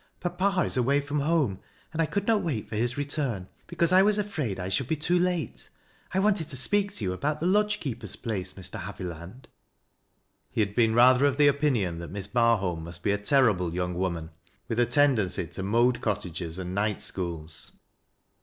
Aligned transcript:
Papa 0.19 0.63
is 0.65 0.77
away 0.77 0.99
from 0.99 1.19
home, 1.19 1.59
and 1.93 2.01
I 2.01 2.07
could 2.07 2.25
not 2.25 2.41
wait 2.41 2.67
for 2.67 2.75
his 2.75 2.97
return, 2.97 3.47
because 3.67 3.91
1 3.91 4.03
was 4.03 4.17
afraid 4.17 4.59
I 4.59 4.67
should 4.67 4.87
be 4.87 4.95
too 4.95 5.19
late. 5.19 5.69
I 6.11 6.17
wanted 6.17 6.49
to 6.49 6.57
speak 6.57 6.91
to 6.95 7.05
yot 7.05 7.21
%bout 7.21 7.39
the 7.39 7.45
lodge 7.45 7.79
keeper's 7.79 8.15
place, 8.15 8.53
Mr. 8.53 8.79
Haviland." 8.79 9.45
He 10.49 10.59
had 10.61 10.73
been 10.73 10.95
rather 10.95 11.27
of 11.27 11.37
the 11.37 11.47
opinion 11.47 11.99
that 11.99 12.09
Miss 12.09 12.27
Barliolii 12.27 12.81
must 12.81 13.03
be 13.03 13.11
a 13.11 13.19
terrible 13.19 13.75
young 13.75 13.93
woman, 13.93 14.31
with 14.67 14.79
a 14.79 14.87
tendency 14.87 15.45
to 15.45 15.61
modu 15.61 16.01
cottages 16.01 16.57
and 16.57 16.73
night 16.73 16.99
schools. 17.03 17.73